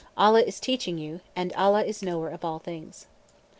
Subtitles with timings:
[0.17, 1.19] Allah is teaching you.
[1.35, 3.05] And Allah is knower of all things.